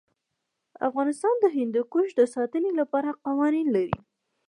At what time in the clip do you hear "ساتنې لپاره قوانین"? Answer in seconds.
2.35-3.67